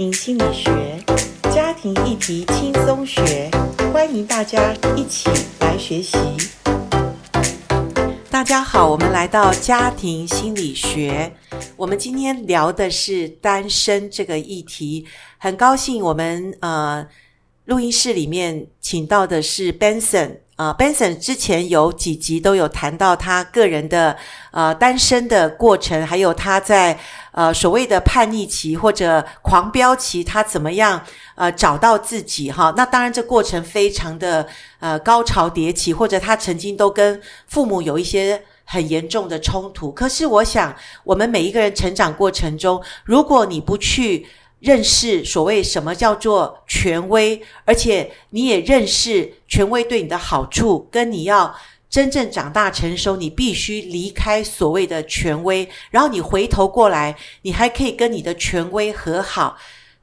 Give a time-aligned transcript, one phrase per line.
[0.00, 1.04] 心理学，
[1.52, 3.50] 家庭议题轻松学，
[3.92, 6.16] 欢迎大家一起来学习。
[8.30, 11.30] 大家好，我们来到家庭心理学，
[11.76, 15.06] 我们今天聊的是单身这个议题。
[15.36, 17.06] 很高兴我们呃
[17.66, 20.38] 录音室里面请到的是 Benson。
[20.60, 24.14] 呃，Benson 之前有几集都有谈到他个人的
[24.50, 26.98] 呃单身的过程，还有他在
[27.32, 31.02] 呃所谓的叛逆期或者狂飙期，他怎么样
[31.34, 32.74] 呃找到自己哈？
[32.76, 34.46] 那当然这过程非常的
[34.80, 39.90] 呃高潮迭起，或者他曾经都跟父母有一些很严重的冲突。
[39.90, 44.26] 可是我想，我们每一个人成长过程中，如果你不去
[44.60, 51.54] 认识所谓什么叫做权威，而且你也认识权威对你的好处，跟你要
[51.88, 59.56] 真正长大成熟，你必须离开所谓的权威，然后你回头过来，你还可以跟你的权威和好。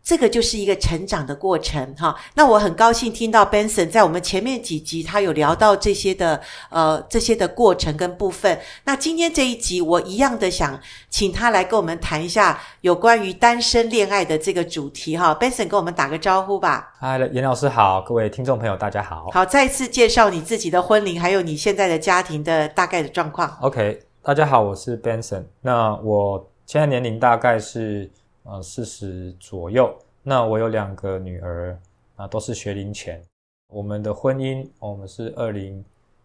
[0.07, 2.15] 这个就是一个成长的过程，哈。
[2.33, 8.57] 那我很高兴听到 Benson 在我们前面几集他有聊到这些的，呃，这些的过程跟部分。
[8.85, 15.37] 那今天这一集，我一样的想请他来跟我们谈一下有关于单身恋爱的这个主题，哈。
[15.37, 16.93] Benson 跟我们打个招呼吧。
[16.97, 19.27] 嗨，严老师好，各位听众朋友大家好。
[19.33, 23.57] 好，再一次介绍你自己的婚龄，还有你现在的家庭的大概的状况。
[23.59, 25.43] OK，大家好，我是 Benson。
[25.59, 28.09] 那我现在年龄大概是。
[28.49, 29.93] 呃，四十左右。
[30.29, 31.79] 那我有两个女儿，
[32.17, 33.23] 啊，都是学龄前。
[33.69, 35.81] 我们的婚姻，我们是二零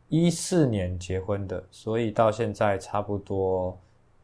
[0.08, 3.78] 一四年结婚的，所以到现在差不多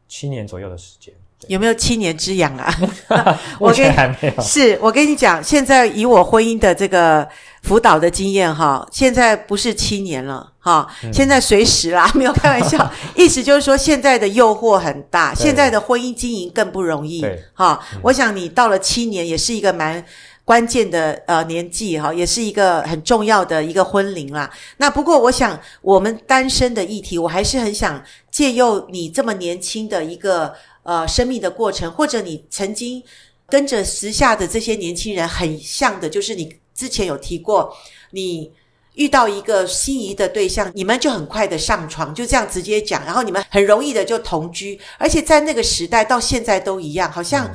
[0.05, 1.13] 七年左右的时间。
[1.47, 2.73] 有没有七年之痒啊？
[3.59, 4.43] 目前 还没有。
[4.43, 7.27] 是我跟你讲，现在以我婚姻的这个
[7.63, 12.91] 辅导的经验哈，现在不是七年了哈，现在随时啦， 没有开玩笑。
[13.15, 17.79] 意思就是说，现在的诱惑很大，现在的婚姻经营更不容易哈。
[18.03, 20.03] 我想你到了七年，也是一个蛮
[20.43, 24.49] 关键的呃年纪哈，也是一个很重要的一个婚龄啦。
[24.77, 30.53] 那不过，我想我们单身的议题，我还是很想借用你这么年轻的一个。
[30.83, 33.03] 呃，生命的过程，或者你曾经
[33.47, 37.75] 跟着时下的这些年轻人很像的，就是你之前有提过，
[38.11, 38.51] 你
[38.95, 47.49] 遇到一个心仪的对象，你们就很快的上床，就这样直接讲，然后你们很容易的就同居，而且在那个时代到现在都一样，好像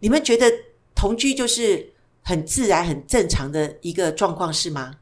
[0.00, 0.52] 你们觉得
[0.94, 4.94] 同居就是很自然、很正常的一个状况，是吗？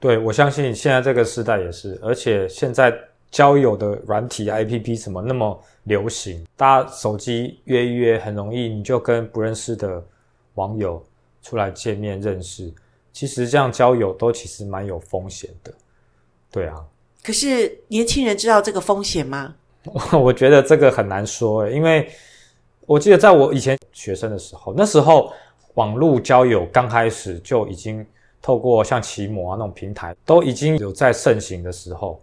[0.00, 2.92] 对，我相信现在这个时代也是，而且现在
[3.30, 5.62] 交友的软体 APP 什么那么。
[5.84, 10.04] 流行，大家手机约一约很容易，你就跟不认识的
[10.54, 11.02] 网友
[11.42, 12.72] 出来见面认识。
[13.12, 15.72] 其实这样交友都其实蛮有风险的，
[16.50, 16.76] 对啊。
[17.22, 19.54] 可是年轻人知道这个风险吗？
[20.12, 22.08] 我觉得这个很难说诶，因为
[22.86, 25.32] 我记得在我以前学生的时候，那时候
[25.74, 28.06] 网络交友刚开始就已经
[28.42, 32.20] 透过像奇摩啊那种平台都已经有在盛行的时候，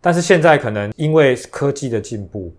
[0.00, 2.52] 但是现在可能因为科技的进步。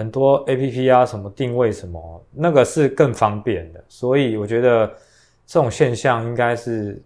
[0.00, 4.90] 很多 APP 啊，什么定位什么，那个是更方便的，所以我觉得
[5.46, 6.98] 这种现象应该是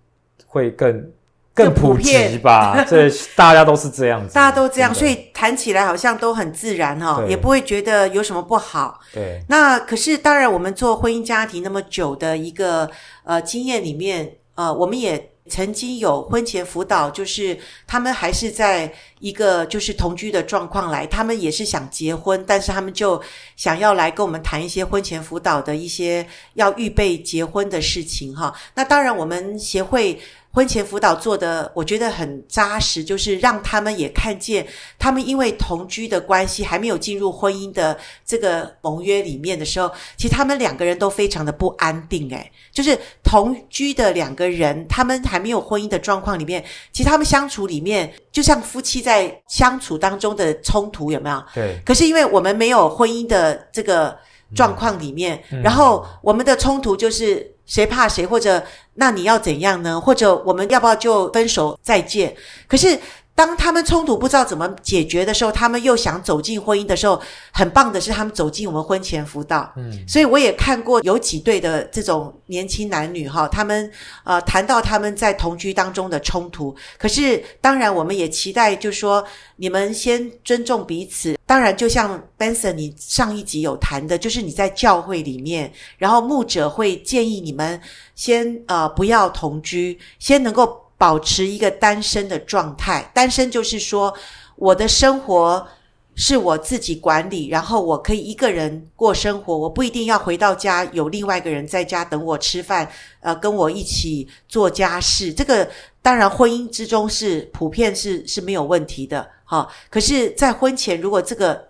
[0.46, 1.10] 会更
[1.52, 2.84] 更普及吧。
[2.88, 9.00] 这大家都是这样子，大家都这样，所以谈起来好像都很自然哈、哦，也不会觉得有什么不好。
[9.12, 9.42] 对。
[9.48, 12.88] 那可是当然，我们做婚姻家庭那么久的一个
[13.24, 15.33] 呃经验里面，呃，我们也。
[15.48, 23.22] 曾经有婚前辅导，就是他们还是在一个就是同居的状况来，他们也是想结婚，但是他们就
[23.56, 28.54] 想要来跟我们谈一些婚前辅导的一些要预备结婚的事情哈。
[28.74, 30.20] 那当然，我们协会。
[30.54, 34.64] 婚前辅导做的，我觉得很扎实，就是让他们也看见，
[35.00, 42.30] 他们因为同居的关系，还没有进入婚姻的这个盟约里面的时候，其实他们两个人都非常的不安定。
[42.30, 51.44] 诶，就是同居的两个人，他们还没有婚姻的状况里面，其实他们相处里面，就像夫妻在相处当中的冲突，有没有？
[51.52, 51.76] 对。
[51.84, 54.16] 可是因为我们没有婚姻的这个
[54.54, 57.53] 状况里面，嗯，然后我们的冲突就是。
[57.66, 60.00] 谁怕谁，或者那你要怎样呢？
[60.00, 62.36] 或者我们要不要就分手再见？
[62.68, 62.98] 可是。
[63.36, 67.20] 当他们冲突不知道怎么解决的时候，他们又想走进婚姻的时候，
[67.52, 69.72] 很棒的是他们走进我们婚前辅导。
[69.76, 73.90] 嗯，所以我也看过有几对的这种年轻男女哈，他们
[74.22, 76.74] 呃谈到他们在同居当中的冲突。
[76.96, 79.24] 可是当然，我们也期待就是说
[79.56, 81.36] 你们先尊重彼此。
[81.44, 87.80] 当然，就像 Benson 你上一集有谈的，就是你在教会里面，然后牧者会建议你们
[88.14, 90.83] 先呃不要同居，先能够。
[90.96, 94.14] 保持一个单身的状态，单身就是说，
[94.56, 95.66] 我的生活
[96.14, 102.88] 是我自己管理，然后我可以一个人过生活，我不一定要回到家有另外一个人在家等我吃饭，
[103.20, 105.32] 呃，跟我一起做家事。
[105.32, 105.68] 这个
[106.00, 111.68] 当然婚姻之中是普遍是是没有问题的，哈、可是，在婚前如果这个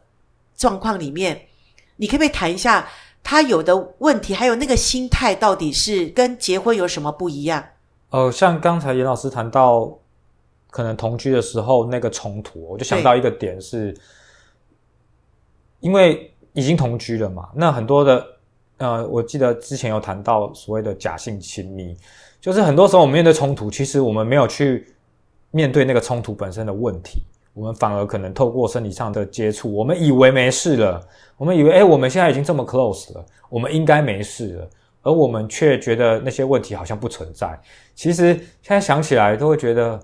[0.57, 1.47] 状况里面，
[1.97, 2.87] 你可不可以谈一下
[3.23, 7.65] 他有的问题，还有那个心态到底是跟结婚有什么不一样？
[8.15, 9.93] 呃，像刚才严老师谈到，
[10.71, 13.93] 可能同居的时候那个冲突，我就想到一个点是。
[15.81, 18.27] 因为已经同居了嘛，那很多的，
[18.79, 21.95] 呃，我记得之前有谈到所谓的假性亲密，
[22.41, 24.87] 就是很多时候我们面对冲突，其实我们没有去
[25.51, 27.21] 面对那个冲突本身的问题，
[27.53, 31.07] 我们反而可能透过身体上的接触，我们以为没事了，
[31.37, 34.71] 我们以为，诶，我们现在已经这么 close 了，我们应该没事了，
[35.05, 37.57] 而我们却觉得那些问题好像不存在。
[37.95, 40.01] 其实现在想起来都会觉得，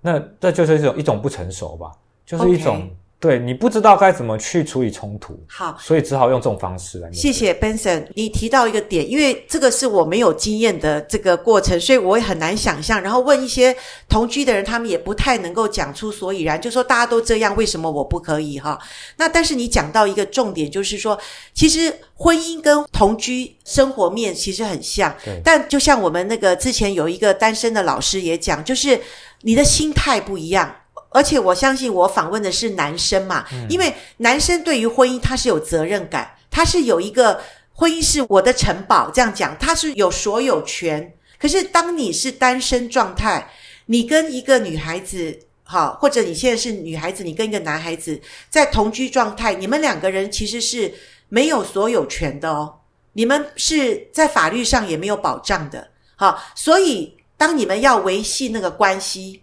[0.00, 1.90] 那这就是一种一种不成熟吧，
[2.24, 2.88] 就是一种。
[3.22, 7.08] 对，你不知道该怎么去处理冲突，好，所以只好用这种方式来。
[7.12, 13.00] 谢谢 Benson，你提到一个点，因为这个是我没有经验的这个过程，所以我也很难想象。
[13.00, 13.76] 然后问一些
[14.08, 18.58] 同居的人，他们也不太能够讲出所以然，就说大家都这样，为什么我不可以？
[18.58, 18.76] 哈，
[19.18, 21.16] 那但是你讲到一个重点，就是说，
[21.54, 25.14] 其实婚姻跟同居生活面其实很像，
[25.44, 29.00] 但就像我们那个之前有一个单身的老师也讲，就是
[29.42, 30.74] 你的心态不一样。
[31.12, 37.40] 而且我相信，我访问的是男生嘛，嗯，因为男生对于婚姻他是有责任感，他是有一个
[37.74, 41.14] 婚姻是我的城堡，这样讲，他是有所有权。
[41.38, 43.50] 可是当你是单身状态，
[43.86, 50.92] 你跟一个女孩子，好，或者你现在是女孩子，你跟一个男孩子在同居状态，你们两个人其实是
[51.28, 52.80] 没有所有权的哦，
[53.12, 59.42] 你们是在法律上也没有保障的，好，所以当你们要维系那个关系。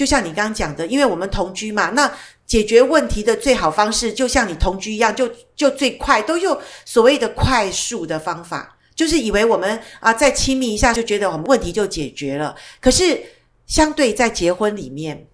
[0.00, 2.10] 就像你刚刚讲的，因为我们同居嘛，那
[2.46, 12.56] 解决问题的最好方式，就像你同居一样，就就最快，都用所谓的快速的方法，就是以为我们啊再亲密一下，就觉得我们问题就解决了。
[12.80, 13.20] 可是
[13.66, 15.26] 相对在结婚里面，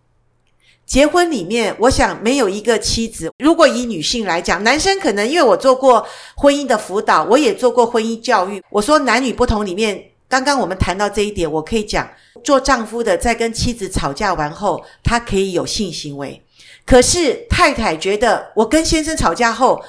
[0.85, 6.05] 结婚里面，我想没有一个妻子，如果以女性来讲，男生可能因为我做过
[6.35, 12.09] 婚姻的辅导，我也做过婚姻教育，我说男女不同里面，刚刚我们谈到这一点，我可以讲。
[12.45, 16.41] 做丈夫的在跟妻子吵架完后，他可以有性行为。
[16.85, 19.83] 可是太太觉得，我跟先生吵架后，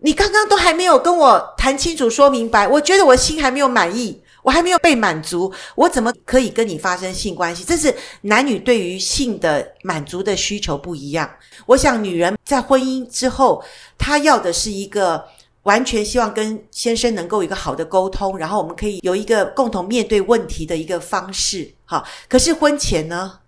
[0.00, 7.64] 你刚刚都还没有跟我谈清楚、说明白，我觉得我心还没有满意，我还没有被满足，我怎么可以跟你发生性关系？
[7.64, 11.30] 这是男女对于性的满足的需求不一样。
[11.64, 13.64] 我想女人在婚姻之后，
[13.96, 15.24] 她要的是一个。
[15.66, 21.68] 完全希望跟先生能够有一个好的沟通，然后我们可以有一个共同面对问题的一个方式。
[21.84, 23.40] 哈，可是婚前呢？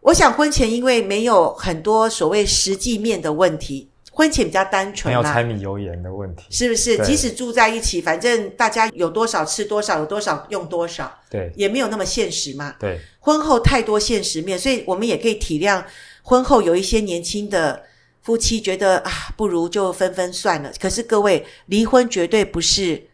[0.00, 6.98] 我想婚前因为没有很多所谓实际面的问题，婚前比较单纯，没有柴米油盐的问题，是不是？
[7.04, 12.74] 即使住在一起，反正大家有多少吃多少，有多少用多少，对，也没有那么现实嘛。
[12.80, 15.84] 对，婚后太多现实面，所以我们也可以体谅
[16.22, 17.84] 婚后有一些年轻的。
[18.22, 20.72] 夫妻觉得啊，不如就分分算了。
[20.80, 23.08] 可是各位，离婚绝对不是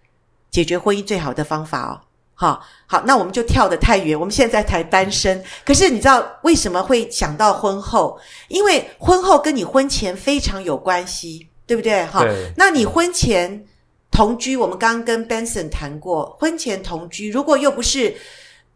[0.51, 2.01] 解决婚姻最好的方法哦。
[2.35, 4.19] 好，好，那我们就跳得太远。
[4.19, 8.21] 我们现在才单身，可是你知道为什么会想到婚后？
[8.49, 12.05] 因为婚后跟你婚前非常有关系，对不对？
[12.07, 12.25] 哈，
[12.57, 13.67] 那你婚前
[14.11, 18.17] 同居，我们刚刚跟 Benson 谈过，婚前同居，如果又不是。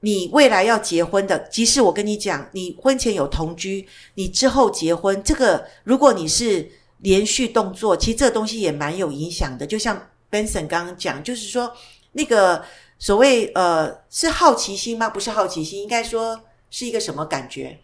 [0.04, 6.68] 你未来要结婚的，即使我跟你讲，你婚前有同居，你之后结婚，这个如果你是
[6.98, 9.64] 连续动作，其实这个东西也蛮有影响的。
[9.64, 11.72] 就像 Benson 刚刚讲，就是说
[12.10, 12.64] 那个
[12.98, 15.08] 所谓呃，是好奇心吗？
[15.08, 17.78] 不是好奇心，应该说是一个什么感觉？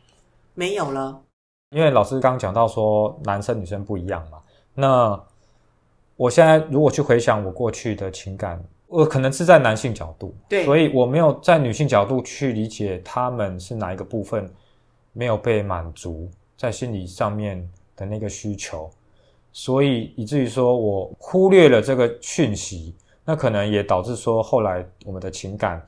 [0.54, 1.22] 没有了。
[1.70, 4.38] 因为老师刚刚讲到说男生女生不一样嘛，
[4.75, 5.25] 那
[6.16, 8.60] 我现在如果去回想我过去的情感。
[8.88, 14.50] 我可能是在男性角度，对，所以我没有在女性角度去理解他们是哪一个部分
[15.12, 18.90] 没有被满足在心理上面的那个需求，
[19.52, 25.85] 所以以至于说我忽略了这个讯息，那可能也导致说后来我们的情感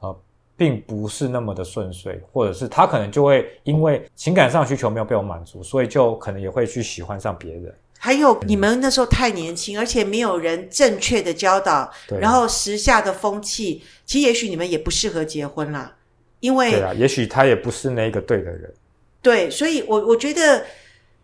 [0.00, 0.14] 呃
[0.54, 7.74] 并不是那么的顺遂，或者是他可能就会因为情感上需求没有被我满足，所以就可能也会去喜欢上别人。
[8.04, 11.88] 还有你们那时候太年轻，而且没有人正确的教导，
[12.20, 15.94] 然后时下的风气，其实也许你们也不适合结婚啦，
[16.40, 18.74] 因为对啊，也许他也不是那个对的人。
[19.22, 20.64] 对，所以我我觉得，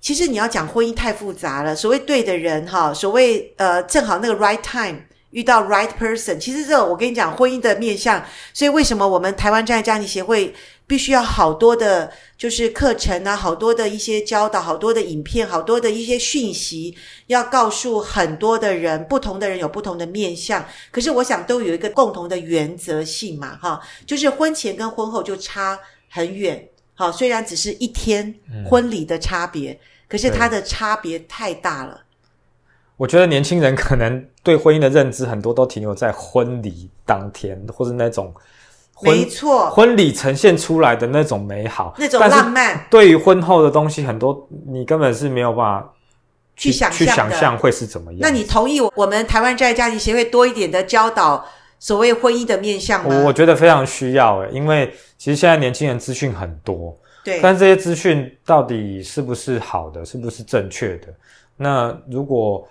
[0.01, 1.75] 其实你要讲婚姻太复杂了。
[1.75, 10.55] 所谓对的人哈，所谓呃，正好那个 right time，遇到 right person，其实这我跟你讲，婚姻的面向，所以为什么我们台湾真爱家庭协会
[10.87, 28.35] 必须要好多的，就是课程啊，好多的一些教导，好多的影片，好多的一些讯息，要告诉很多的人，不同的人有不同的面向，可是我想都有一个共同的原则性嘛，哈，就是婚前跟婚后就差很远，好，虽然只是一天
[28.67, 32.03] 婚礼的差别，嗯、可是它的差别太大了。
[32.99, 38.35] 我觉得年轻人可能对婚姻的认知很多都停留在婚礼当天，或是那种
[38.93, 42.85] 婚，没错，婚礼呈现出来的那种美好，那种浪漫。
[42.91, 45.95] 对于婚后的东西，很多你根本是没有办法
[46.57, 48.21] 去想象去想象会是怎么样。
[48.21, 51.47] 那你同意我们台湾真爱家庭协会多一点的教导
[51.79, 53.23] 所谓婚姻的面向吗？
[53.25, 61.07] 我觉得非常需要诶，因为其实现在年轻人资讯很多，对，但这些资讯到底是不是好的，是不是正确的？
[61.57, 62.69] 那如果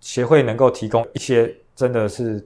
[0.00, 2.44] 协会能够提供一些真的是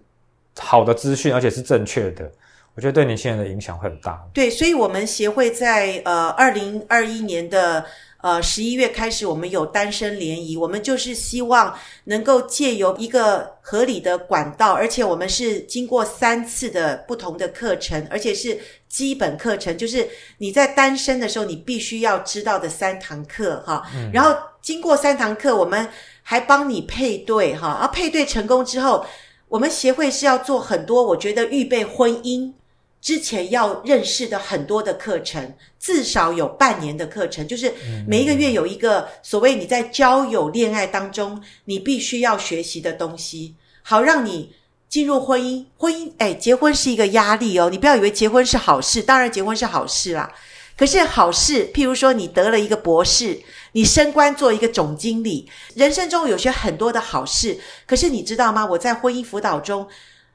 [0.58, 2.30] 好的资讯，而且是正确的，
[2.74, 4.20] 我觉得对年轻人的影响会很大。
[4.32, 7.84] 对，所以，我们协会在呃二零二一年的
[8.22, 18.58] 呃十一月开始，我们有单身联谊，我们就是希望能够借由一个合理的管道，而且我们是经过三次的不同的课程，而且是
[18.88, 20.08] 基本课程，就是
[20.38, 23.82] 你在单身的时候你必须要知道的三堂课哈。
[23.94, 24.10] 嗯。
[24.12, 24.34] 然后
[24.64, 25.88] 经过三堂课，我们。
[26.26, 29.04] 还帮你配对哈，而配对成功之后，
[29.46, 32.50] 我们协会是要做很多，我觉得预备婚姻
[32.98, 37.74] 之前要认识的很多的课程，至少有半年的课程，就是
[38.08, 44.54] 每一个月有一个所谓你在交友恋爱当中你必须要学习的东西，好让你
[44.88, 45.66] 进入婚姻。
[45.76, 50.32] 婚姻，哎，结婚是一个压力哦，你不要以为结婚是好事，当然结婚是好事啦。
[50.76, 53.40] 可是好事，譬如说你得了一个博士，
[53.72, 57.60] 你升官做一个总经理，人生中有些很多的好事。
[57.86, 58.66] 可是你知道吗？
[58.66, 59.86] 我在婚姻辅导中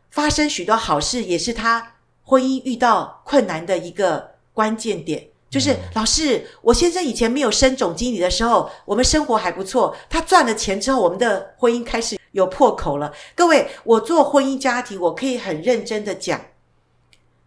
[0.09, 5.27] 发生许多好事，也是他婚姻遇到困难的一个关键点。
[5.49, 9.93] 就是、嗯、老师，我先生以前没有升总经理的时候，我们生活还不错。
[10.09, 13.11] 他赚了钱之后，我们的婚姻开始有破口了。
[13.35, 16.39] 各位，我做婚姻家庭，我可以很认真的讲，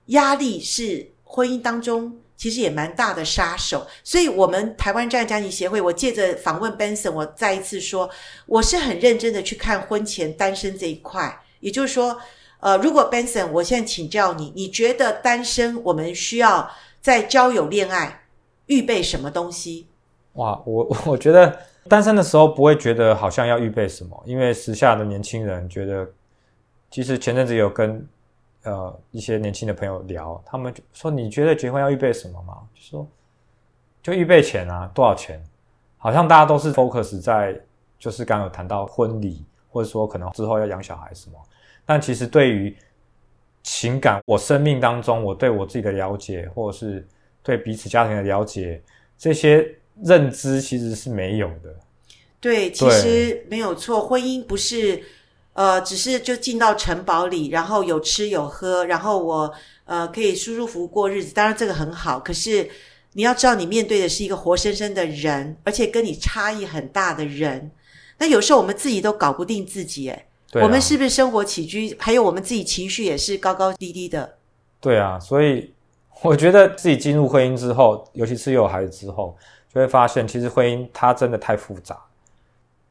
[0.07, 2.19] 压力是婚姻当中。
[2.43, 8.11] 其实也蛮大的杀手，所以，我们台湾战家庭协会，我借着访问 Benson，我再一次说，
[8.47, 11.41] 我是很认真的去看婚前单身这一块。
[11.61, 12.19] 也就是说，
[12.59, 16.69] 呃，如果 Benson，我现在请教你，你觉得单身我们需要
[17.01, 18.25] 在交友恋爱
[18.67, 19.87] 预备什么东西？
[20.33, 21.57] 哇，我 我觉得
[21.89, 26.11] 单身的时候不会觉得好像要预备什么，因为时下的年轻人觉得，
[26.91, 28.05] 其实前阵子有跟。
[28.65, 33.09] 呃，一些年轻的朋友聊，他们就说：“你觉得结婚要预备什么吗？”就说
[34.01, 35.43] ：“就预备钱啊，多少钱？
[35.99, 37.61] 好像大家都是 focus 在，
[37.99, 41.37] 就是刚有谈到婚礼，或者说可能之后要养小孩什么。
[41.85, 42.77] 但其实对于
[43.65, 47.05] 情感，我生命当中我对我自己的了解，或者是
[47.43, 48.81] 对彼此家庭的了解，
[49.19, 49.69] 这些
[50.05, 51.75] 认知其实是没有的。
[52.41, 55.03] 对，其实没有错，婚姻不是。”
[55.55, 59.53] 呃，只是就进到城堡里，然后有吃有喝，然后我
[59.85, 61.35] 呃可以舒舒服服过日子。
[61.35, 62.71] 当然这个很好，可是
[63.13, 67.71] 你要知道，你面对的是一个活生生的人，而且跟你差异很大的人。
[68.19, 74.39] 那有时候我们自己都搞不定自己，诶啊，我们是不是生活起居，还有我们自己情绪也是高高低低的？
[74.81, 75.73] 对啊，所以
[76.23, 79.37] 我觉得自己进入婚姻之后，尤其是有孩子之后，
[79.75, 82.01] 就会发现，其实婚姻它真的太复杂。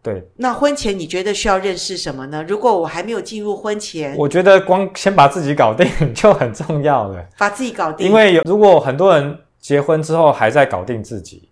[0.03, 2.43] 对，那婚前你觉得需要认识什么呢？
[2.47, 7.23] 如果我还没有进入婚前，我觉得光先把自己搞定就很重要了。
[7.37, 11.47] 把自己搞定，因为有如果很多人结婚之后还在搞定自己，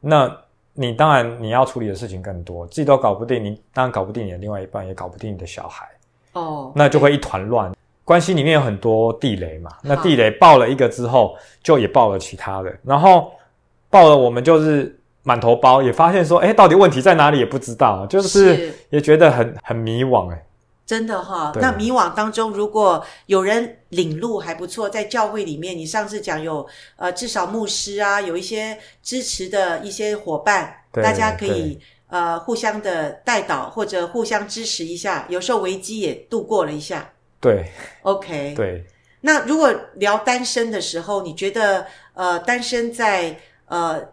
[0.00, 0.28] 那
[0.74, 5.86] 你当然你要处理的事情更多，自己都搞不定，你当然搞不定你的另外一半，也搞不定你的小孩。
[6.32, 7.72] 哦，那就会一团乱。
[8.04, 13.30] 关系里面有很多地雷嘛，那地雷爆了一个之后，就也爆了其他的，然后
[13.88, 14.98] 爆了我们就是。
[15.24, 20.44] 满头包，也发现说，哎，到底问题在哪里也不知道，就是也觉得很很迷惘，哎，
[20.84, 21.52] 真的哈。
[21.60, 37.12] 那迷惘当中，如果有人领路还不错，在教会里面，你上次讲有呃，至少牧师啊，有一些支持的一些伙伴，大家可以呃互相的带导或者互相支持一下，有时候危机也度过了一下。
[37.40, 37.70] 对
[38.02, 38.84] ，OK，对。
[39.20, 43.36] 那如果聊单身的时候，你觉得呃，单身在
[43.66, 44.10] 呃。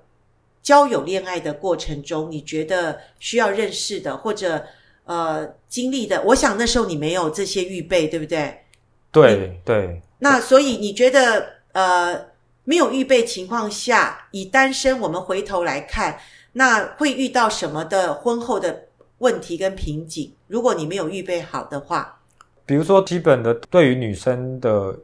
[0.62, 4.66] 交友恋爱的过程中，你觉得需要认识的或者
[5.06, 8.66] 呃经历的，我想那时候你没有这些预备，对不对？
[9.12, 10.02] 对对。
[10.20, 12.26] 那所以你觉得呃
[12.64, 16.20] 没有预备情况下，以单身我们回头来看，
[16.54, 18.86] 那会遇到什么的婚后的
[19.20, 20.34] 问题跟瓶颈？
[20.48, 22.20] 如果你没有预备好的话，
[22.66, 24.96] 比如说基本的对于女生的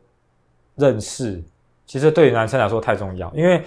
[0.75, 1.41] 认识，
[1.87, 3.63] 其实对于男生来说太重要，因为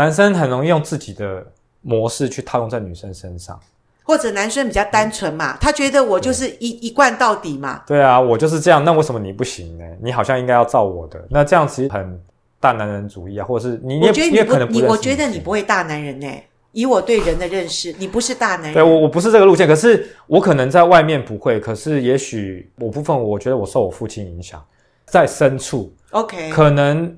[0.00, 1.44] 男生很容易用自己的
[1.82, 3.60] 模式去套用在女生身上。
[4.02, 7.82] 或者男生比较单纯嘛，他觉得我就是一一贯到底嘛。
[7.86, 9.84] 对啊，我就是这样，那为什么你不行呢？
[10.02, 11.22] 你好像应该要照我的。
[11.28, 12.18] 那这样其实很
[12.58, 16.26] 大男人主义啊，或者是你，我觉得你不，可能不你，我觉得你不会大男人呢。
[16.72, 18.72] 以我对人的认识，你不是大男人。
[18.72, 24.64] 对，我我不是这个路线，可是我可能在外面不会，可是也许我部分，我觉得我受我父亲影响，
[25.04, 27.14] 在深处，OK，可能。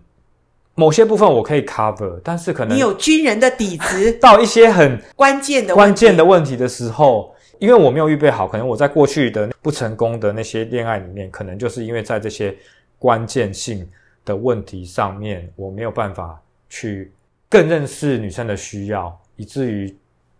[0.74, 12.56] 某些部分我可以 cover，但是可能你有军人的底子， 到一些很关键的关键的问题的时候，因为我没有预备好，可能我在过去的不成功的那些恋爱里面，可能就是因为在这些
[12.98, 13.86] 关键性
[14.24, 17.12] 的问题上面，我没有办法去
[17.50, 19.94] 更认识女生的需要，以至于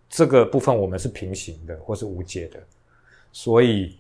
[0.09, 2.59] 这个部分我们是平行的或是无解的，
[3.33, 3.99] 所以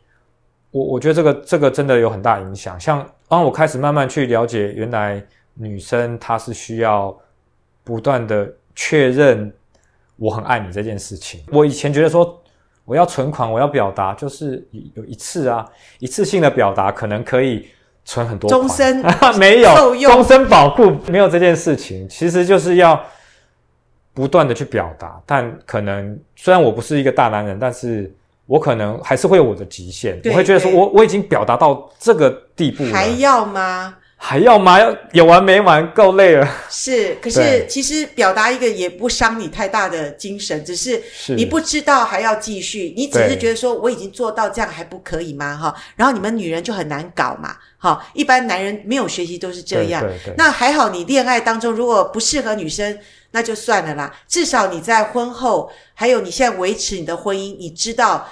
[0.71, 2.81] 我我觉得这个这个真的有很大影响。
[2.81, 5.23] 像当我开始慢慢去了解，原来。
[5.55, 7.17] 女生她是需要
[7.85, 9.53] 不断的确认
[10.17, 11.41] 我很爱你这件事情。
[11.53, 12.41] 我以前觉得说
[12.85, 15.65] 我要存款，我要表达，就是有一次啊，
[15.99, 17.69] 一次性的表达可能可以
[18.05, 18.61] 存很多款。
[18.61, 23.01] 终 身没有，终身保护没有这件事情，其实就是要
[24.13, 25.21] 不断的去表达。
[25.25, 28.13] 但可能虽然我不是一个大男人，但是
[28.47, 30.21] 我可能还是会有我的极限。
[30.25, 33.97] 我会觉得说我我已经表达到这个地步了，还要吗？
[34.25, 34.79] 还要吗？
[34.79, 36.49] 要有完没完，够累了。
[36.71, 41.03] 是，可是其实表达一个也不伤你太大的精神，只是
[41.37, 45.57] 你不知道还要继续，你只是觉得说我已经做到这样还不可以吗？
[45.57, 47.57] 哈，然后你们女人就很难搞嘛。
[47.77, 50.01] 哈，一般男人没有学习都是这样。
[50.01, 50.35] 对对。
[50.39, 52.97] 那还好，你恋爱当中如果不适合女生，
[53.33, 54.15] 那就算了啦。
[54.29, 58.29] 至少你在婚后，还有你现在维持你的婚姻，你知道。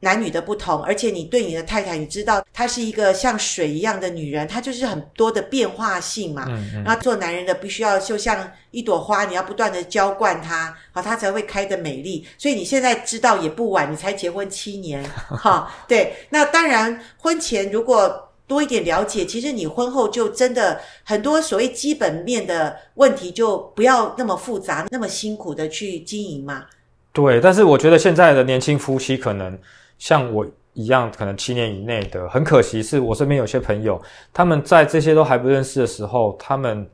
[0.00, 6.44] 男女的不同，而且你对你的太太，你知道她是一个像水一样的女人，她就是很多的变化性嘛。
[6.48, 6.84] 嗯嗯。
[6.84, 12.24] 然后做男人的必须要就像一朵花，你要不断的浇灌她，好，它才会开得美丽。
[12.38, 16.14] 所以你现在知道也不晚，你才结婚七年， 哈，对。
[16.30, 26.66] 那当然，婚前如果多一点了解，其实你婚后就真的很多所谓基本面的问题就不要那么复杂，那么辛苦的去经营嘛。
[27.12, 29.58] 对，但是我觉得现在的年轻夫妻可能。
[29.98, 34.00] 像我一样，可能七年以内的，很可惜是我身边有些朋友，
[34.32, 36.88] 他们在这些都还不认识的时候，他们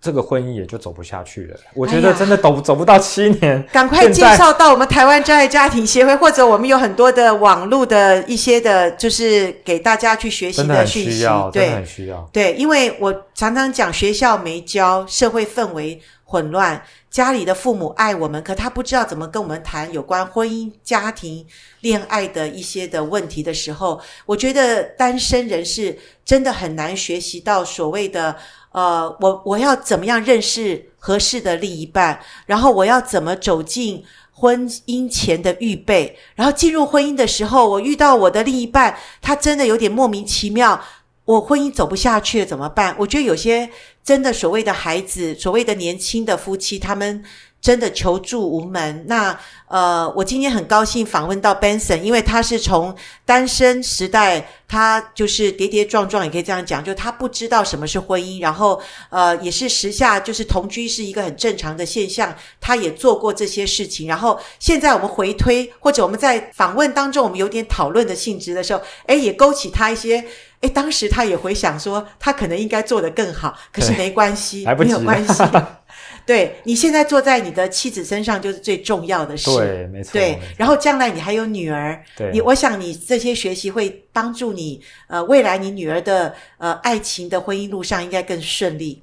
[0.00, 1.56] 这个婚姻也就走不下去了。
[1.74, 16.82] 我觉得真的走走不到七年，赶快介绍到我们台湾真爱家庭协会，或者我们有很多的网络的一些的，就是给大家去学习的讯息，对，很需要，对，因为我常常讲，学校没教，社会氛围混乱。
[17.10, 21.46] 家里的父母爱我们，可他不知道怎么跟我们谈有关婚姻、家庭、
[21.80, 28.34] 恋爱的一些的问题的时候，我觉得单身人士真的很难学习到所谓的
[28.72, 40.84] 呃，我我要怎么样认识合适的另一半，然后我要怎么走进婚姻前的预备，然后进入婚姻的时候，我遇到我的另一半，他真的有点莫名其妙。
[41.24, 42.94] 我婚姻走不下去了怎么办？
[42.98, 43.70] 我觉得有些
[44.02, 47.24] 真的所谓的孩子，所谓的年轻的夫妻，他们
[47.64, 49.06] 真的求助无门。
[49.08, 49.34] 那
[49.68, 64.06] 呃，我今天很高兴访问到 Benson，因为他是从单身时代，他就是跌跌撞撞，也可以这样讲，就他不知道什么是婚姻，然后呃，也是时下就是同居是一个很正常的现象，他也做过这些事情。
[64.06, 70.22] 然后现在我们回推，或者我们在访问当中，我们有点讨论的性质的时候，诶，也勾起他一些。
[70.60, 75.42] 诶，当时他也回想说，他可能应该做得更好，可是没关系，没有关系。
[76.26, 80.12] 对，你现在坐在你的妻子身上就是最重要的事，对，没错。
[80.12, 89.02] 对，然后将来你还有女儿，对，你我想你这些学习会帮助你，呃，未来你女儿的呃爱情的婚姻路上应该更顺利。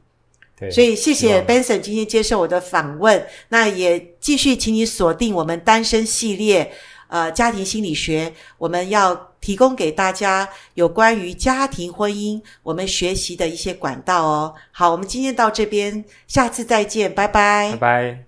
[0.59, 6.71] 对，所以谢谢 Benson 今天接受我的访问，那也继续请你锁定我们单身系列。
[7.11, 14.55] 呃，家庭心理学，我们要提供给大家有关于家庭婚姻我们学习的一些管道哦。
[14.71, 18.23] 好，我们今天到这边，下次再见，拜拜，拜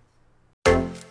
[0.65, 1.02] 拜。